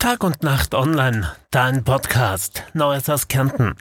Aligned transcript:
Tag 0.00 0.24
und 0.24 0.42
Nacht 0.42 0.74
online, 0.74 1.30
dein 1.50 1.84
Podcast, 1.84 2.64
Neues 2.72 3.10
aus 3.10 3.28
Kärnten. 3.28 3.74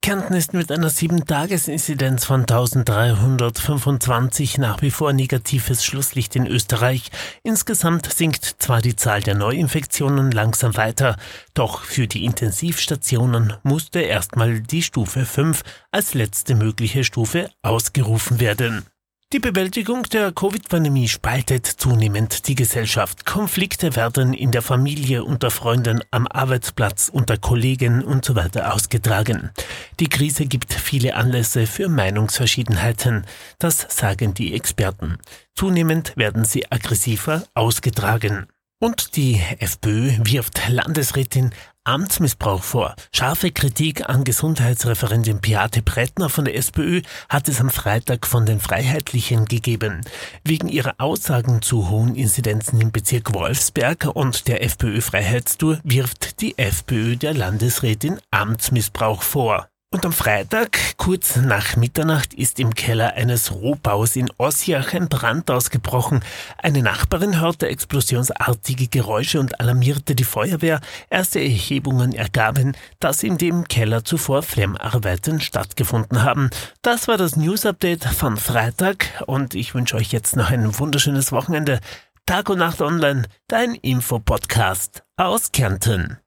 Kärnten 0.00 0.34
ist 0.34 0.54
mit 0.54 0.70
einer 0.70 0.92
7-Tages-Inzidenz 0.92 2.24
von 2.24 2.42
1325 2.42 4.58
nach 4.58 4.80
wie 4.80 4.92
vor 4.92 5.12
negatives 5.12 5.84
Schlusslicht 5.84 6.36
in 6.36 6.46
Österreich. 6.46 7.10
Insgesamt 7.42 8.12
sinkt 8.12 8.44
zwar 8.44 8.80
die 8.80 8.94
Zahl 8.94 9.22
der 9.22 9.34
Neuinfektionen 9.34 10.30
langsam 10.30 10.76
weiter, 10.76 11.16
doch 11.52 11.82
für 11.82 12.06
die 12.06 12.24
Intensivstationen 12.24 13.54
musste 13.64 13.98
erstmal 13.98 14.60
die 14.60 14.84
Stufe 14.84 15.26
5 15.26 15.64
als 15.90 16.14
letzte 16.14 16.54
mögliche 16.54 17.02
Stufe 17.02 17.50
ausgerufen 17.62 18.38
werden. 18.38 18.86
Die 19.32 19.40
Bewältigung 19.40 20.04
der 20.04 20.30
Covid-Pandemie 20.30 21.08
spaltet 21.08 21.66
zunehmend 21.66 22.46
die 22.46 22.54
Gesellschaft. 22.54 23.26
Konflikte 23.26 23.96
werden 23.96 24.32
in 24.32 24.52
der 24.52 24.62
Familie, 24.62 25.24
unter 25.24 25.50
Freunden, 25.50 26.00
am 26.12 26.28
Arbeitsplatz, 26.28 27.08
unter 27.12 27.36
Kollegen 27.36 28.04
und 28.04 28.24
so 28.24 28.36
weiter 28.36 28.72
ausgetragen. 28.72 29.50
Die 29.98 30.08
Krise 30.08 30.46
gibt 30.46 30.72
viele 30.72 31.16
Anlässe 31.16 31.66
für 31.66 31.88
Meinungsverschiedenheiten. 31.88 33.26
Das 33.58 33.88
sagen 33.88 34.32
die 34.32 34.54
Experten. 34.54 35.18
Zunehmend 35.56 36.16
werden 36.16 36.44
sie 36.44 36.70
aggressiver 36.70 37.42
ausgetragen. 37.52 38.46
Und 38.78 39.16
die 39.16 39.40
FPÖ 39.58 40.18
wirft 40.24 40.68
Landesrätin 40.68 41.50
Amtsmissbrauch 41.84 42.62
vor. 42.62 42.94
Scharfe 43.10 43.50
Kritik 43.50 44.06
an 44.06 44.22
Gesundheitsreferentin 44.22 45.40
Beate 45.40 45.80
Brettner 45.80 46.28
von 46.28 46.44
der 46.44 46.56
SPÖ 46.56 47.00
hat 47.30 47.48
es 47.48 47.58
am 47.58 47.70
Freitag 47.70 48.26
von 48.26 48.44
den 48.44 48.60
Freiheitlichen 48.60 49.46
gegeben. 49.46 50.02
Wegen 50.44 50.68
ihrer 50.68 50.96
Aussagen 50.98 51.62
zu 51.62 51.88
hohen 51.88 52.16
Inzidenzen 52.16 52.78
im 52.78 52.92
Bezirk 52.92 53.32
Wolfsberg 53.32 54.10
und 54.12 54.46
der 54.46 54.62
FPÖ-Freiheitstour 54.62 55.80
wirft 55.82 56.42
die 56.42 56.58
FPÖ 56.58 57.16
der 57.16 57.32
Landesrätin 57.32 58.18
Amtsmissbrauch 58.30 59.22
vor. 59.22 59.68
Und 59.96 60.04
am 60.04 60.12
Freitag, 60.12 60.78
kurz 60.98 61.36
nach 61.36 61.74
Mitternacht, 61.76 62.34
ist 62.34 62.60
im 62.60 62.74
Keller 62.74 63.14
eines 63.14 63.50
Rohbaus 63.50 64.14
in 64.14 64.30
Ossiach 64.36 64.92
ein 64.92 65.08
Brand 65.08 65.50
ausgebrochen. 65.50 66.20
Eine 66.58 66.82
Nachbarin 66.82 67.40
hörte 67.40 67.68
explosionsartige 67.68 68.88
Geräusche 68.88 69.40
und 69.40 69.58
alarmierte 69.58 70.14
die 70.14 70.24
Feuerwehr. 70.24 70.82
Erste 71.08 71.40
Erhebungen 71.40 72.12
ergaben, 72.12 72.76
dass 73.00 73.22
in 73.22 73.38
dem 73.38 73.68
Keller 73.68 74.04
zuvor 74.04 74.42
Flammarbeiten 74.42 75.40
stattgefunden 75.40 76.22
haben. 76.22 76.50
Das 76.82 77.08
war 77.08 77.16
das 77.16 77.36
News 77.36 77.64
Update 77.64 78.04
von 78.04 78.36
Freitag 78.36 79.24
und 79.24 79.54
ich 79.54 79.74
wünsche 79.74 79.96
euch 79.96 80.12
jetzt 80.12 80.36
noch 80.36 80.50
ein 80.50 80.78
wunderschönes 80.78 81.32
Wochenende. 81.32 81.80
Tag 82.26 82.50
und 82.50 82.58
Nacht 82.58 82.82
online, 82.82 83.22
dein 83.48 83.74
Infopodcast 83.74 85.04
aus 85.16 85.52
Kärnten. 85.52 86.18